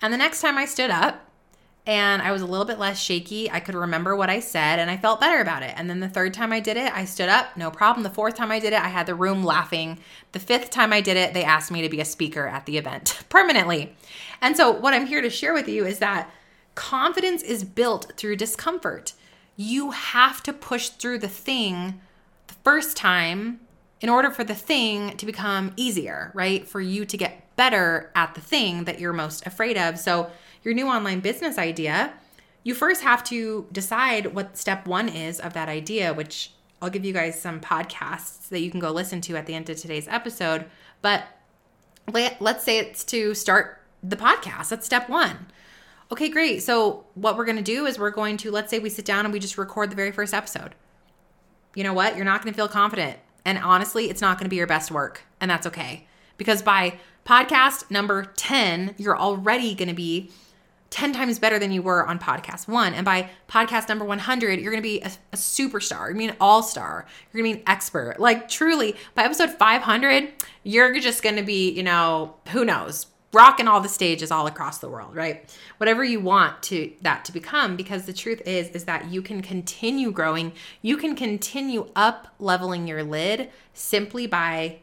And 0.00 0.12
the 0.12 0.18
next 0.18 0.40
time 0.40 0.56
I 0.56 0.64
stood 0.64 0.90
up, 0.90 1.28
and 1.86 2.22
I 2.22 2.32
was 2.32 2.40
a 2.40 2.46
little 2.46 2.64
bit 2.64 2.78
less 2.78 2.98
shaky. 2.98 3.50
I 3.50 3.60
could 3.60 3.74
remember 3.74 4.16
what 4.16 4.30
I 4.30 4.40
said 4.40 4.78
and 4.78 4.90
I 4.90 4.96
felt 4.96 5.20
better 5.20 5.40
about 5.40 5.62
it. 5.62 5.74
And 5.76 5.88
then 5.90 6.00
the 6.00 6.08
third 6.08 6.32
time 6.32 6.50
I 6.50 6.60
did 6.60 6.78
it, 6.78 6.90
I 6.94 7.04
stood 7.04 7.28
up, 7.28 7.56
no 7.58 7.70
problem. 7.70 8.04
The 8.04 8.10
fourth 8.10 8.34
time 8.34 8.50
I 8.50 8.58
did 8.58 8.72
it, 8.72 8.80
I 8.80 8.88
had 8.88 9.06
the 9.06 9.14
room 9.14 9.44
laughing. 9.44 9.98
The 10.32 10.38
fifth 10.38 10.70
time 10.70 10.94
I 10.94 11.02
did 11.02 11.18
it, 11.18 11.34
they 11.34 11.44
asked 11.44 11.70
me 11.70 11.82
to 11.82 11.90
be 11.90 12.00
a 12.00 12.06
speaker 12.06 12.46
at 12.46 12.64
the 12.64 12.78
event 12.78 13.24
permanently. 13.28 13.94
And 14.40 14.56
so, 14.56 14.70
what 14.70 14.94
I'm 14.94 15.06
here 15.06 15.20
to 15.20 15.30
share 15.30 15.52
with 15.52 15.68
you 15.68 15.84
is 15.84 15.98
that 15.98 16.30
confidence 16.74 17.42
is 17.42 17.64
built 17.64 18.12
through 18.16 18.36
discomfort. 18.36 19.12
You 19.56 19.90
have 19.90 20.42
to 20.44 20.52
push 20.52 20.88
through 20.88 21.18
the 21.18 21.28
thing 21.28 22.00
the 22.46 22.54
first 22.64 22.96
time 22.96 23.60
in 24.00 24.08
order 24.08 24.30
for 24.30 24.42
the 24.42 24.54
thing 24.54 25.16
to 25.18 25.26
become 25.26 25.72
easier, 25.76 26.30
right? 26.34 26.66
For 26.66 26.80
you 26.80 27.04
to 27.04 27.16
get 27.16 27.56
better 27.56 28.10
at 28.14 28.34
the 28.34 28.40
thing 28.40 28.84
that 28.84 28.98
you're 28.98 29.12
most 29.12 29.46
afraid 29.46 29.76
of. 29.76 29.98
So, 29.98 30.30
your 30.64 30.74
new 30.74 30.88
online 30.88 31.20
business 31.20 31.58
idea, 31.58 32.12
you 32.62 32.74
first 32.74 33.02
have 33.02 33.22
to 33.24 33.66
decide 33.70 34.34
what 34.34 34.56
step 34.56 34.86
one 34.86 35.08
is 35.08 35.38
of 35.38 35.52
that 35.52 35.68
idea, 35.68 36.14
which 36.14 36.50
I'll 36.80 36.90
give 36.90 37.04
you 37.04 37.12
guys 37.12 37.40
some 37.40 37.60
podcasts 37.60 38.48
that 38.48 38.60
you 38.60 38.70
can 38.70 38.80
go 38.80 38.90
listen 38.90 39.20
to 39.22 39.36
at 39.36 39.46
the 39.46 39.54
end 39.54 39.68
of 39.70 39.76
today's 39.76 40.08
episode. 40.08 40.66
But 41.02 41.24
let, 42.10 42.40
let's 42.40 42.64
say 42.64 42.78
it's 42.78 43.04
to 43.04 43.34
start 43.34 43.80
the 44.02 44.16
podcast. 44.16 44.70
That's 44.70 44.86
step 44.86 45.08
one. 45.08 45.46
Okay, 46.12 46.28
great. 46.28 46.62
So, 46.62 47.06
what 47.14 47.36
we're 47.36 47.46
going 47.46 47.56
to 47.56 47.62
do 47.62 47.86
is 47.86 47.98
we're 47.98 48.10
going 48.10 48.36
to, 48.38 48.50
let's 48.50 48.70
say 48.70 48.78
we 48.78 48.90
sit 48.90 49.04
down 49.04 49.24
and 49.24 49.32
we 49.32 49.40
just 49.40 49.56
record 49.56 49.90
the 49.90 49.96
very 49.96 50.12
first 50.12 50.34
episode. 50.34 50.74
You 51.74 51.82
know 51.82 51.94
what? 51.94 52.16
You're 52.16 52.24
not 52.24 52.42
going 52.42 52.52
to 52.52 52.56
feel 52.56 52.68
confident. 52.68 53.18
And 53.44 53.58
honestly, 53.58 54.10
it's 54.10 54.20
not 54.20 54.38
going 54.38 54.44
to 54.44 54.50
be 54.50 54.56
your 54.56 54.66
best 54.66 54.90
work. 54.90 55.22
And 55.40 55.50
that's 55.50 55.66
okay. 55.66 56.06
Because 56.36 56.62
by 56.62 56.98
podcast 57.26 57.90
number 57.90 58.24
10, 58.36 58.94
you're 58.98 59.18
already 59.18 59.74
going 59.74 59.88
to 59.88 59.94
be 59.94 60.30
10 60.90 61.12
times 61.12 61.38
better 61.38 61.58
than 61.58 61.72
you 61.72 61.82
were 61.82 62.06
on 62.06 62.18
podcast 62.18 62.68
one. 62.68 62.94
And 62.94 63.04
by 63.04 63.30
podcast 63.48 63.88
number 63.88 64.04
100, 64.04 64.60
you're 64.60 64.70
going 64.70 64.82
to 64.82 64.88
be 64.88 65.00
a, 65.00 65.10
a 65.32 65.36
superstar. 65.36 66.08
You 66.08 66.14
mean 66.14 66.36
all 66.40 66.62
star. 66.62 67.06
You're 67.32 67.42
going 67.42 67.52
to 67.52 67.56
be 67.56 67.62
an 67.62 67.68
expert. 67.68 68.20
Like, 68.20 68.48
truly, 68.48 68.94
by 69.14 69.24
episode 69.24 69.50
500, 69.50 70.32
you're 70.62 70.98
just 71.00 71.22
going 71.22 71.36
to 71.36 71.42
be, 71.42 71.70
you 71.70 71.82
know, 71.82 72.36
who 72.50 72.64
knows, 72.64 73.06
rocking 73.34 73.66
all 73.66 73.80
the 73.80 73.88
stages 73.88 74.30
all 74.30 74.46
across 74.46 74.78
the 74.78 74.88
world, 74.88 75.14
right? 75.14 75.52
Whatever 75.78 76.04
you 76.04 76.20
want 76.20 76.62
to 76.64 76.92
that 77.02 77.24
to 77.24 77.32
become 77.32 77.76
because 77.76 78.06
the 78.06 78.12
truth 78.12 78.40
is 78.46 78.68
is 78.70 78.84
that 78.84 79.10
you 79.10 79.20
can 79.20 79.42
continue 79.42 80.12
growing. 80.12 80.52
You 80.80 80.96
can 80.96 81.16
continue 81.16 81.90
up 81.96 82.28
leveling 82.38 82.86
your 82.86 83.02
lid 83.02 83.50
simply 83.72 84.26
by 84.26 84.78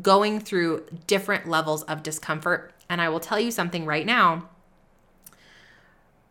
going 0.00 0.40
through 0.40 0.86
different 1.06 1.46
levels 1.46 1.82
of 1.84 2.02
discomfort. 2.02 2.72
And 2.88 3.00
I 3.00 3.08
will 3.08 3.20
tell 3.20 3.38
you 3.38 3.50
something 3.50 3.84
right 3.84 4.06
now 4.06 4.48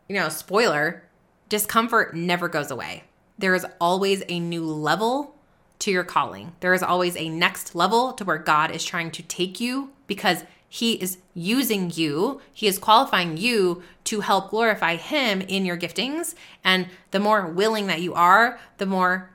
you 0.08 0.16
know, 0.16 0.30
spoiler, 0.30 1.04
discomfort 1.50 2.16
never 2.16 2.48
goes 2.48 2.72
away. 2.72 3.04
There 3.38 3.56
is 3.56 3.66
always 3.82 4.24
a 4.30 4.40
new 4.40 4.66
level 4.66 5.36
to 5.80 5.92
your 5.92 6.04
calling. 6.04 6.54
There 6.62 6.74
is 6.74 6.84
always 6.84 7.18
a 7.18 7.30
next 7.30 7.76
level 7.76 8.14
to 8.14 8.24
where 8.24 8.38
God 8.38 8.72
is 8.72 8.86
trying 8.86 9.12
to 9.12 9.24
take 9.24 9.60
you 9.60 9.92
because 10.08 10.44
he 10.68 10.94
is 10.94 11.18
using 11.34 11.92
you, 11.94 12.42
he 12.54 12.68
is 12.68 12.80
qualifying 12.80 13.38
you 13.38 13.84
to 14.06 14.22
help 14.22 14.50
glorify 14.50 14.96
him 14.96 15.42
in 15.42 15.66
your 15.66 15.78
giftings. 15.78 16.36
And 16.64 16.88
the 17.12 17.20
more 17.20 17.48
willing 17.48 17.88
that 17.88 18.02
you 18.02 18.14
are, 18.14 18.60
the 18.78 18.86
more 18.86 19.30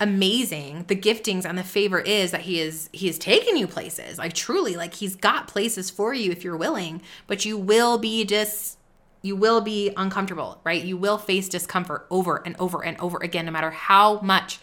amazing 0.00 0.84
the 0.86 0.94
giftings 0.94 1.44
and 1.44 1.58
the 1.58 1.64
favor 1.64 1.98
is 1.98 2.30
that 2.30 2.42
he 2.42 2.60
is 2.60 2.88
he 2.92 3.08
is 3.08 3.18
taking 3.18 3.56
you 3.56 3.66
places 3.66 4.16
like 4.16 4.32
truly 4.32 4.76
like 4.76 4.94
he's 4.94 5.16
got 5.16 5.48
places 5.48 5.90
for 5.90 6.14
you 6.14 6.30
if 6.30 6.44
you're 6.44 6.56
willing 6.56 7.02
but 7.26 7.44
you 7.44 7.58
will 7.58 7.98
be 7.98 8.24
just 8.24 8.77
you 9.22 9.36
will 9.36 9.60
be 9.60 9.92
uncomfortable, 9.96 10.60
right? 10.64 10.82
You 10.82 10.96
will 10.96 11.18
face 11.18 11.48
discomfort 11.48 12.06
over 12.10 12.42
and 12.46 12.56
over 12.58 12.84
and 12.84 12.98
over 13.00 13.18
again, 13.18 13.46
no 13.46 13.52
matter 13.52 13.70
how 13.70 14.20
much 14.20 14.60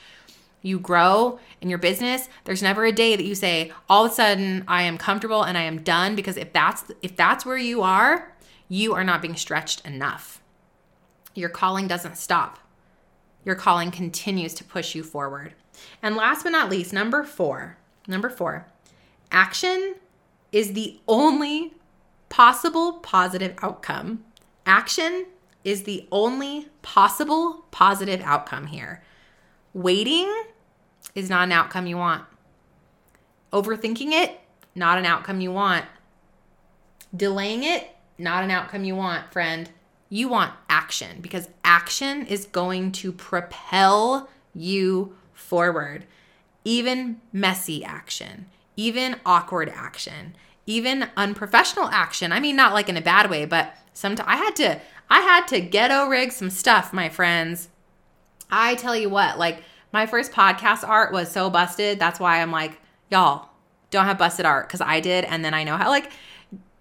you 0.66 0.80
grow 0.80 1.40
in 1.62 1.70
your 1.70 1.78
business. 1.78 2.28
There's 2.46 2.64
never 2.64 2.86
a 2.86 2.92
day 2.92 3.16
that 3.16 3.26
you 3.26 3.36
say, 3.36 3.72
all 3.88 4.06
of 4.06 4.12
a 4.12 4.16
sudden, 4.16 4.64
I 4.68 4.82
am 4.82 4.98
comfortable 4.98 5.44
and 5.44 5.58
I 5.58 5.62
am 5.62 5.84
done. 5.84 6.16
Because 6.16 6.38
if 6.38 6.52
that's 6.54 6.86
if 7.04 7.16
that's 7.16 7.46
where 7.46 7.58
you 7.58 7.84
are, 7.84 8.36
you 8.68 8.94
are 8.96 9.04
not 9.04 9.22
being 9.22 9.36
stretched 9.36 9.86
enough. 9.86 10.42
Your 11.36 11.50
calling 11.50 11.88
doesn't 11.88 12.18
stop. 12.18 12.58
Your 13.44 13.56
calling 13.56 13.92
continues 13.92 14.56
to 14.56 14.64
push 14.64 14.96
you 14.96 15.04
forward. 15.04 15.54
And 16.02 16.16
last 16.16 16.44
but 16.44 16.50
not 16.50 16.72
least, 16.72 16.94
number 16.94 17.24
four, 17.24 17.78
number 18.08 18.30
four, 18.30 18.66
action 19.32 19.96
is 20.52 20.74
the 20.74 21.00
only 21.08 21.74
possible 22.30 22.94
positive 22.94 23.54
outcome 23.62 24.24
Action 24.66 25.26
is 25.64 25.84
the 25.84 26.08
only 26.12 26.70
possible 26.82 27.66
positive 27.72 28.22
outcome 28.22 28.68
here. 28.68 29.04
Waiting 29.74 30.32
is 31.14 31.30
not 31.30 31.44
an 31.44 31.52
outcome 31.52 31.88
you 31.88 31.98
want. 31.98 32.24
Overthinking 33.52 34.12
it, 34.12 34.40
not 34.74 34.98
an 34.98 35.06
outcome 35.06 35.42
you 35.42 35.52
want. 35.52 35.86
Delaying 37.16 37.64
it, 37.64 37.96
not 38.18 38.44
an 38.44 38.52
outcome 38.52 38.84
you 38.84 38.96
want, 38.96 39.32
friend. 39.32 39.70
You 40.10 40.28
want 40.28 40.54
action 40.70 41.20
because 41.22 41.50
action 41.64 42.26
is 42.26 42.46
going 42.46 42.92
to 42.94 43.12
propel 43.12 44.30
you 44.54 45.16
forward. 45.34 46.06
Even 46.64 47.22
messy 47.32 47.84
action, 47.84 48.48
even 48.76 49.18
awkward 49.26 49.70
action, 49.70 50.36
even 50.66 51.10
unprofessional 51.16 51.90
action. 51.90 52.32
I 52.32 52.40
mean, 52.40 52.56
not 52.56 52.74
like 52.74 52.90
in 52.90 52.98
a 52.98 53.02
bad 53.02 53.30
way, 53.30 53.46
but 53.46 53.76
sometimes 53.94 54.28
I 54.28 54.36
had 54.36 54.56
to 54.58 54.80
I 55.10 55.22
had 55.22 55.48
to 55.50 55.62
ghetto 55.62 56.08
rig 56.08 56.32
some 56.32 56.50
stuff, 56.50 56.94
my 56.94 57.10
friends. 57.10 57.70
I 58.50 58.76
tell 58.76 58.96
you 58.96 59.10
what, 59.10 59.38
like 59.38 59.64
my 59.92 60.06
first 60.06 60.32
podcast 60.32 60.88
art 60.88 61.14
was 61.14 61.32
so 61.32 61.50
busted. 61.50 62.00
That's 62.00 62.20
why 62.20 62.42
I'm 62.42 62.52
like, 62.52 62.80
y'all 63.10 63.50
don't 63.92 64.06
have 64.06 64.18
busted 64.18 64.46
art 64.46 64.68
because 64.68 64.82
I 64.82 65.00
did, 65.00 65.26
and 65.26 65.46
then 65.46 65.54
I 65.54 65.64
know 65.64 65.78
how 65.78 65.90
like 65.90 66.12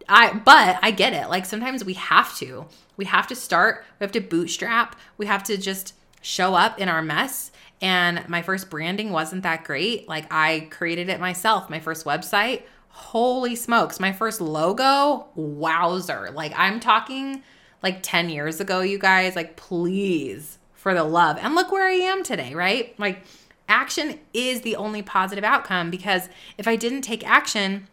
I 0.08 0.32
but 0.34 0.78
I 0.82 0.90
get 0.90 1.12
it. 1.12 1.28
Like 1.28 1.46
sometimes 1.46 1.84
we 1.84 1.94
have 1.94 2.36
to. 2.38 2.66
We 2.96 3.06
have 3.06 3.26
to 3.26 3.34
start, 3.34 3.84
we 3.98 4.04
have 4.04 4.12
to 4.12 4.20
bootstrap, 4.20 4.96
we 5.18 5.26
have 5.26 5.42
to 5.44 5.56
just 5.56 5.94
show 6.20 6.54
up 6.54 6.78
in 6.78 6.88
our 6.88 7.02
mess. 7.02 7.50
And 7.82 8.26
my 8.28 8.40
first 8.40 8.70
branding 8.70 9.10
wasn't 9.10 9.42
that 9.42 9.64
great. 9.64 10.08
Like 10.08 10.32
I 10.32 10.68
created 10.70 11.08
it 11.08 11.20
myself. 11.20 11.68
My 11.68 11.80
first 11.80 12.06
website 12.06 12.62
holy 12.94 13.56
smokes, 13.56 13.98
my 13.98 14.12
first 14.12 14.40
logo, 14.40 15.26
wowzer. 15.34 16.30
Like 16.32 16.52
I'm 16.56 16.78
talking 16.78 17.42
like 17.82 17.98
10 18.02 18.28
years 18.28 18.60
ago, 18.60 18.82
you 18.82 19.00
guys, 19.00 19.34
like 19.34 19.56
please 19.56 20.58
for 20.74 20.94
the 20.94 21.02
love. 21.02 21.36
And 21.40 21.56
look 21.56 21.72
where 21.72 21.88
I 21.88 21.94
am 21.94 22.22
today, 22.22 22.54
right? 22.54 22.96
Like 22.96 23.24
action 23.68 24.20
is 24.32 24.60
the 24.60 24.76
only 24.76 25.02
positive 25.02 25.42
outcome 25.42 25.90
because 25.90 26.28
if 26.56 26.68
I 26.68 26.76
didn't 26.76 27.02
take 27.02 27.26
action, 27.26 27.88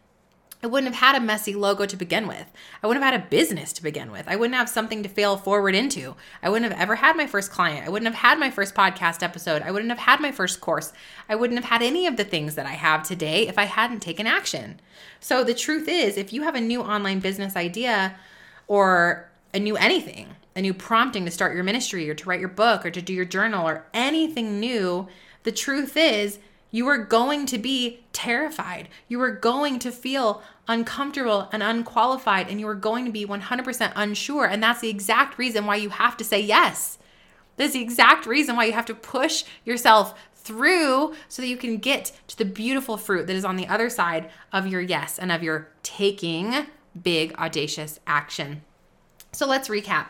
I 0.64 0.68
wouldn't 0.68 0.94
have 0.94 1.02
had 1.02 1.20
a 1.20 1.26
messy 1.26 1.56
logo 1.56 1.86
to 1.86 1.98
begin 1.98 2.28
with. 2.28 2.46
I 2.84 2.88
wouldn't 2.88 3.04
have 3.04 3.14
had 3.14 3.22
a 3.24 3.30
business 3.30 3.74
to 3.74 3.84
begin 3.84 4.12
with. 4.12 4.28
I 4.28 4.36
wouldn't 4.36 4.56
have 4.56 4.70
something 4.70 5.02
to 5.02 5.10
fail 5.10 5.36
forward 5.36 5.74
into. 5.74 6.16
I 6.44 6.50
wouldn't 6.50 6.72
have 6.72 6.80
ever 6.80 6.96
had 6.96 7.18
my 7.18 7.26
first 7.26 7.52
client. 7.52 7.86
I 7.86 7.90
wouldn't 7.90 8.14
have 8.14 8.22
had 8.22 8.40
my 8.40 8.52
first 8.52 8.76
podcast 8.76 9.24
episode. 9.24 9.64
I 9.64 9.72
wouldn't 9.72 9.90
have 9.90 10.00
had 10.00 10.20
my 10.20 10.32
first 10.32 10.62
course. 10.62 10.94
I 11.28 11.36
wouldn't 11.36 11.60
have 11.60 11.70
had 11.70 11.82
any 11.82 12.06
of 12.06 12.16
the 12.16 12.24
things 12.24 12.56
that 12.56 12.68
I 12.68 12.74
have 12.74 13.02
today 13.04 13.48
if 13.48 13.58
I 13.58 13.64
hadn't 13.64 14.02
taken 14.02 14.28
action. 14.28 14.80
So 15.20 15.44
the 15.44 15.56
truth 15.56 15.88
is, 15.88 16.16
if 16.16 16.32
you 16.32 16.44
have 16.44 16.56
a 16.56 16.62
new 16.62 16.82
online 16.82 17.20
business 17.20 17.56
idea 17.56 18.16
or 18.68 19.30
a 19.54 19.60
new 19.60 19.76
anything, 19.78 20.36
a 20.56 20.62
new 20.62 20.74
prompting 20.74 21.26
to 21.26 21.32
start 21.32 21.56
your 21.56 21.64
ministry 21.64 22.10
or 22.10 22.14
to 22.14 22.30
write 22.30 22.40
your 22.40 22.50
book 22.50 22.86
or 22.86 22.92
to 22.92 23.02
do 23.02 23.14
your 23.14 23.26
journal 23.26 23.68
or 23.68 23.86
anything 23.94 24.60
new, 24.60 25.08
the 25.44 25.52
truth 25.52 25.98
is, 25.98 26.38
you 26.72 26.88
are 26.88 26.98
going 26.98 27.46
to 27.48 27.58
be 27.58 28.00
terrified. 28.14 28.88
You 29.08 29.22
are 29.22 29.32
going 29.32 29.78
to 29.80 29.92
feel 29.92 30.42
uncomfortable 30.68 31.50
and 31.52 31.62
unqualified, 31.62 32.50
and 32.50 32.60
you 32.60 32.68
are 32.68 32.76
going 32.76 33.06
to 33.06 33.12
be 33.12 33.26
100% 33.26 33.92
unsure. 33.96 34.46
And 34.46 34.64
that's 34.64 34.80
the 34.80 34.90
exact 34.90 35.38
reason 35.38 35.66
why 35.66 35.76
you 35.76 35.90
have 35.90 36.16
to 36.18 36.24
say 36.24 36.40
yes. 36.40 36.98
That's 37.58 37.74
the 37.74 37.82
exact 37.82 38.26
reason 38.26 38.56
why 38.56 38.66
you 38.66 38.72
have 38.72 38.86
to 38.86 38.96
push 38.96 39.44
yourself 39.66 40.18
through 40.34 41.14
so 41.28 41.42
that 41.42 41.48
you 41.48 41.58
can 41.58 41.78
get 41.78 42.12
to 42.28 42.38
the 42.38 42.46
beautiful 42.46 42.98
fruit 42.98 43.28
that 43.28 43.36
is 43.36 43.46
on 43.46 43.58
the 43.58 43.68
other 43.68 43.90
side 43.90 44.32
of 44.52 44.66
your 44.66 44.82
yes 44.82 45.20
and 45.20 45.32
of 45.32 45.44
your 45.44 45.70
taking 45.84 46.66
big, 47.00 47.34
audacious 47.36 48.00
action. 48.08 48.62
So 49.32 49.46
let's 49.46 49.70
recap 49.70 50.08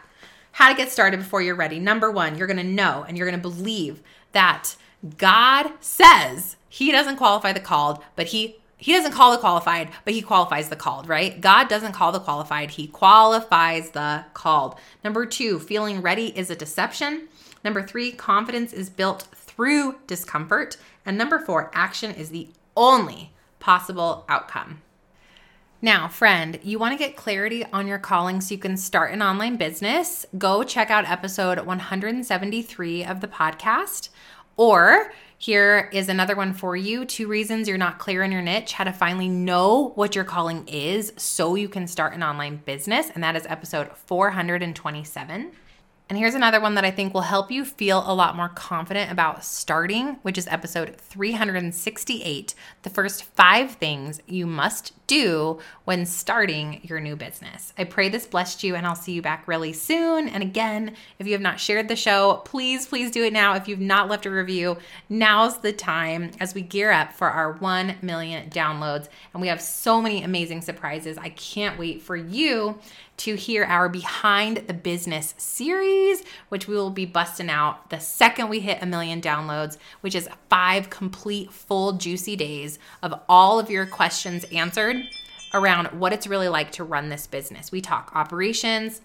how 0.54 0.70
to 0.70 0.76
get 0.76 0.92
started 0.92 1.18
before 1.18 1.42
you're 1.42 1.56
ready. 1.56 1.80
Number 1.80 2.12
one, 2.12 2.38
you're 2.38 2.48
gonna 2.48 2.64
know 2.64 3.06
and 3.08 3.18
you're 3.18 3.30
gonna 3.30 3.42
believe 3.42 4.02
that 4.32 4.76
God 5.18 5.72
says 5.80 6.58
He 6.70 6.92
doesn't 6.92 7.18
qualify 7.18 7.54
the 7.54 7.60
called, 7.60 8.04
but 8.16 8.28
He 8.28 8.58
he 8.82 8.94
doesn't 8.94 9.12
call 9.12 9.32
the 9.32 9.38
qualified, 9.38 9.90
but 10.06 10.16
he 10.16 10.24
qualifies 10.24 10.70
the 10.70 10.76
called, 10.76 11.08
right? 11.08 11.40
God 11.40 11.70
doesn't 11.70 11.92
call 11.92 12.12
the 12.12 12.20
qualified, 12.20 12.72
he 12.72 12.88
qualifies 12.88 13.92
the 13.92 14.26
called. 14.34 14.74
Number 15.04 15.28
two, 15.28 15.60
feeling 15.60 16.02
ready 16.02 16.36
is 16.36 16.50
a 16.50 16.56
deception. 16.56 17.28
Number 17.64 17.84
three, 17.84 18.12
confidence 18.12 18.74
is 18.74 18.90
built 18.90 19.28
through 19.36 20.00
discomfort. 20.08 20.78
And 21.06 21.16
number 21.16 21.38
four, 21.38 21.70
action 21.76 22.10
is 22.10 22.32
the 22.32 22.50
only 22.76 23.32
possible 23.60 24.26
outcome. 24.28 24.82
Now, 25.84 26.08
friend, 26.08 26.60
you 26.64 26.80
want 26.80 26.94
to 26.94 27.04
get 27.04 27.16
clarity 27.16 27.66
on 27.72 27.88
your 27.88 28.00
calling 28.00 28.42
so 28.42 28.54
you 28.54 28.60
can 28.60 28.78
start 28.78 29.14
an 29.14 29.22
online 29.22 29.58
business? 29.58 30.26
Go 30.38 30.64
check 30.64 30.90
out 30.90 31.10
episode 31.10 31.60
173 31.60 33.04
of 33.04 33.22
the 33.22 33.28
podcast. 33.28 34.10
Or 34.58 35.12
here 35.38 35.90
is 35.92 36.08
another 36.08 36.36
one 36.36 36.54
for 36.54 36.76
you 36.76 37.04
two 37.04 37.28
reasons 37.28 37.68
you're 37.68 37.78
not 37.78 37.98
clear 37.98 38.22
in 38.22 38.32
your 38.32 38.44
niche, 38.44 38.74
how 38.74 38.84
to 38.84 38.94
finally 38.94 39.28
know 39.28 39.92
what 39.96 40.16
your 40.16 40.24
calling 40.24 40.68
is 40.68 41.14
so 41.18 41.56
you 41.56 41.68
can 41.68 41.88
start 41.88 42.14
an 42.14 42.22
online 42.22 42.58
business. 42.58 43.10
And 43.14 43.24
that 43.24 43.36
is 43.36 43.48
episode 43.48 43.90
427. 43.96 45.52
And 46.12 46.18
here's 46.18 46.36
another 46.36 46.60
one 46.60 46.76
that 46.76 46.84
I 46.84 46.92
think 46.92 47.14
will 47.14 47.22
help 47.22 47.52
you 47.52 47.64
feel 47.64 48.04
a 48.06 48.14
lot 48.14 48.36
more 48.36 48.50
confident 48.50 49.14
about 49.14 49.46
starting, 49.46 50.18
which 50.24 50.38
is 50.38 50.46
episode 50.46 50.98
368 50.98 52.54
the 52.84 52.90
first 52.90 53.24
five 53.24 53.76
things 53.76 54.20
you 54.28 54.46
must 54.46 54.92
do 55.08 55.60
when 55.86 56.06
starting 56.06 56.82
your 56.84 57.00
new 57.00 57.16
business. 57.16 57.72
I 57.78 57.86
pray 57.86 58.10
this 58.10 58.26
blessed 58.26 58.62
you, 58.62 58.76
and 58.76 58.86
I'll 58.86 58.96
see 58.96 59.14
you 59.14 59.22
back 59.22 59.48
really 59.48 59.72
soon. 59.72 60.28
And 60.28 60.44
again, 60.44 60.96
if 61.18 61.28
you 61.28 61.34
have 61.34 61.42
not 61.42 61.62
shared 61.62 61.88
the 61.88 61.96
show, 61.96 62.42
please, 62.44 62.88
please 62.88 63.12
do 63.12 63.24
it 63.24 63.32
now. 63.32 63.56
If 63.56 63.70
you've 63.70 63.80
not 63.80 64.10
left 64.10 64.26
a 64.26 64.32
review, 64.32 64.78
now's 65.10 65.60
the 65.60 65.72
time 65.72 66.32
as 66.42 66.54
we 66.54 66.62
gear 66.62 66.92
up 66.92 67.14
for 67.14 67.30
our 67.30 67.54
1 67.54 67.98
million 68.02 68.50
downloads. 68.50 69.08
And 69.34 69.42
we 69.42 69.48
have 69.48 69.62
so 69.62 70.02
many 70.02 70.24
amazing 70.24 70.62
surprises. 70.62 71.18
I 71.18 71.30
can't 71.30 71.80
wait 71.80 72.02
for 72.02 72.18
you 72.18 72.80
to 73.22 73.36
hear 73.36 73.64
our 73.66 73.88
Behind 73.88 74.58
the 74.66 74.74
Business 74.74 75.36
series, 75.38 76.24
which 76.50 76.68
we 76.68 76.74
will 76.74 76.90
be 76.90 77.06
busting 77.06 77.52
out 77.52 77.92
the 77.92 78.00
second 78.00 78.50
we 78.50 78.62
hit 78.62 78.82
a 78.82 78.88
million 78.88 79.22
downloads, 79.22 79.78
which 80.02 80.16
is 80.16 80.28
five 80.50 80.90
complete, 80.90 81.54
full, 81.54 81.94
juicy 81.94 82.36
days 82.36 82.80
of 83.04 83.14
all 83.30 83.60
of 83.60 83.70
your 83.70 83.86
questions 83.86 84.44
answered 84.46 85.04
around 85.54 86.00
what 86.00 86.14
it's 86.14 86.26
really 86.26 86.48
like 86.48 86.72
to 86.72 86.84
run 86.84 87.10
this 87.10 87.28
business. 87.28 87.72
We 87.72 87.80
talk 87.80 88.12
operations, 88.16 89.02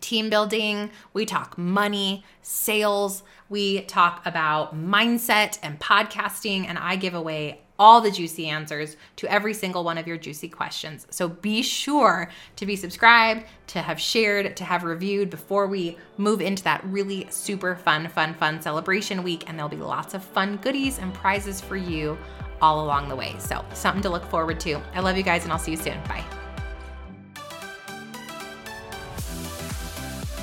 team 0.00 0.30
building, 0.30 0.90
we 1.12 1.26
talk 1.26 1.56
money, 1.58 2.24
sales, 2.42 3.22
we 3.48 3.82
talk 3.82 4.24
about 4.26 4.76
mindset 4.76 5.58
and 5.62 5.78
podcasting, 5.80 6.66
and 6.66 6.78
I 6.78 6.96
give 6.96 7.14
away 7.14 7.60
all 7.78 8.00
the 8.00 8.10
juicy 8.10 8.48
answers 8.48 8.96
to 9.16 9.30
every 9.30 9.54
single 9.54 9.84
one 9.84 9.98
of 9.98 10.06
your 10.06 10.16
juicy 10.16 10.48
questions. 10.48 11.06
So 11.10 11.28
be 11.28 11.62
sure 11.62 12.28
to 12.56 12.66
be 12.66 12.74
subscribed, 12.74 13.44
to 13.68 13.80
have 13.80 14.00
shared, 14.00 14.56
to 14.56 14.64
have 14.64 14.82
reviewed 14.82 15.30
before 15.30 15.66
we 15.68 15.96
move 16.16 16.40
into 16.40 16.64
that 16.64 16.84
really 16.84 17.28
super 17.30 17.76
fun, 17.76 18.08
fun, 18.08 18.34
fun 18.34 18.60
celebration 18.60 19.22
week. 19.22 19.44
And 19.46 19.56
there'll 19.56 19.68
be 19.68 19.76
lots 19.76 20.14
of 20.14 20.24
fun 20.24 20.56
goodies 20.56 20.98
and 20.98 21.14
prizes 21.14 21.60
for 21.60 21.76
you 21.76 22.18
all 22.60 22.84
along 22.84 23.08
the 23.08 23.16
way. 23.16 23.36
So, 23.38 23.64
something 23.72 24.02
to 24.02 24.10
look 24.10 24.24
forward 24.24 24.58
to. 24.60 24.80
I 24.94 25.00
love 25.00 25.16
you 25.16 25.22
guys, 25.22 25.44
and 25.44 25.52
I'll 25.52 25.58
see 25.60 25.70
you 25.70 25.76
soon. 25.76 26.02
Bye. 26.08 26.24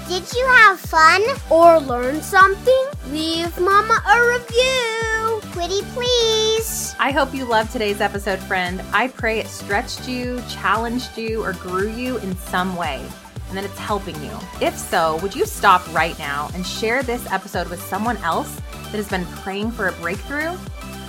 Did 0.07 0.31
you 0.33 0.45
have 0.45 0.79
fun 0.79 1.23
or 1.49 1.79
learn 1.79 2.21
something? 2.21 2.85
Leave 3.09 3.59
Mama 3.59 4.03
a 4.07 4.37
review. 4.37 5.41
Pretty 5.51 5.81
please. 5.95 6.95
I 6.99 7.09
hope 7.09 7.33
you 7.33 7.43
loved 7.43 7.71
today's 7.71 8.01
episode, 8.01 8.37
friend. 8.37 8.83
I 8.93 9.07
pray 9.07 9.39
it 9.39 9.47
stretched 9.47 10.07
you, 10.07 10.43
challenged 10.47 11.17
you, 11.17 11.43
or 11.43 11.53
grew 11.53 11.89
you 11.89 12.17
in 12.17 12.37
some 12.37 12.75
way, 12.75 13.03
and 13.49 13.57
that 13.57 13.63
it's 13.63 13.79
helping 13.79 14.15
you. 14.23 14.37
If 14.61 14.77
so, 14.77 15.17
would 15.23 15.35
you 15.35 15.43
stop 15.47 15.81
right 15.91 16.17
now 16.19 16.51
and 16.53 16.63
share 16.63 17.01
this 17.01 17.25
episode 17.31 17.67
with 17.67 17.81
someone 17.81 18.17
else 18.17 18.61
that 18.71 18.97
has 18.97 19.09
been 19.09 19.25
praying 19.25 19.71
for 19.71 19.87
a 19.87 19.91
breakthrough? 19.93 20.55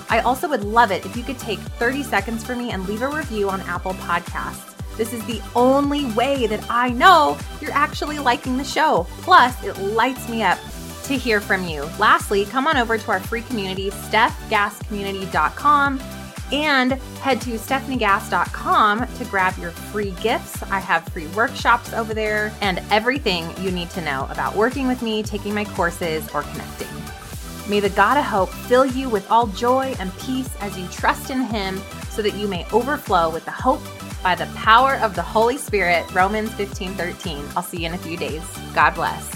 I 0.09 0.21
also 0.21 0.49
would 0.49 0.65
love 0.65 0.91
it 0.91 1.05
if 1.05 1.19
you 1.19 1.23
could 1.23 1.39
take 1.39 1.59
30 1.59 2.03
seconds 2.03 2.43
for 2.43 2.57
me 2.57 2.71
and 2.71 2.89
leave 2.89 3.03
a 3.03 3.09
review 3.09 3.51
on 3.51 3.61
Apple 3.63 3.93
Podcasts. 3.95 4.76
This 4.97 5.13
is 5.13 5.25
the 5.27 5.43
only 5.55 6.07
way 6.13 6.47
that 6.47 6.65
I 6.71 6.89
know 6.91 7.37
you're 7.61 7.73
actually 7.73 8.19
liking 8.19 8.57
the 8.57 8.65
show. 8.65 9.07
Plus, 9.23 9.63
it 9.63 9.79
lights 9.79 10.29
me 10.29 10.43
up 10.43 10.59
to 11.05 11.17
hear 11.17 11.41
from 11.41 11.67
you. 11.67 11.83
Lastly, 11.99 12.45
come 12.47 12.67
on 12.67 12.77
over 12.77 12.99
to 12.99 13.11
our 13.11 13.21
free 13.21 13.43
community, 13.43 13.91
stephgasscommunity.com, 13.91 16.01
and 16.53 16.93
head 16.93 17.41
to 17.41 17.59
stephaniegass.com 17.59 19.07
to 19.07 19.25
grab 19.25 19.57
your 19.59 19.71
free 19.71 20.13
gifts. 20.23 20.63
I 20.65 20.79
have 20.79 21.05
free 21.09 21.27
workshops 21.29 21.93
over 21.93 22.15
there 22.15 22.53
and 22.61 22.83
everything 22.91 23.53
you 23.63 23.71
need 23.71 23.91
to 23.91 24.01
know 24.01 24.27
about 24.31 24.57
working 24.57 24.89
with 24.89 25.03
me, 25.03 25.23
taking 25.23 25.55
my 25.55 25.65
courses, 25.65 26.29
or 26.35 26.43
connecting. 26.43 26.89
May 27.69 27.81
the 27.81 27.91
God 27.91 28.17
of 28.17 28.25
hope 28.25 28.51
fill 28.51 28.87
you 28.87 29.09
with 29.09 29.29
all 29.31 29.49
joy 29.49 29.95
and 29.99 30.17
peace 30.19 30.49
as 30.61 30.79
you 30.79 30.87
trust 30.89 31.31
in 31.31 31.43
him 31.43 31.81
so 32.11 32.23
that 32.23 32.35
you 32.35 32.47
may 32.47 32.65
overflow 32.73 33.29
with 33.29 33.45
the 33.45 33.51
hope 33.51 33.81
by 34.27 34.35
the 34.35 34.53
power 34.57 34.97
of 34.97 35.15
the 35.15 35.23
Holy 35.23 35.57
Spirit. 35.57 36.05
Romans 36.13 36.53
15 36.55 36.95
13. 36.95 37.45
I'll 37.55 37.63
see 37.63 37.83
you 37.83 37.87
in 37.87 37.95
a 37.95 37.99
few 37.99 38.17
days. 38.17 38.43
God 38.75 38.93
bless. 38.97 39.36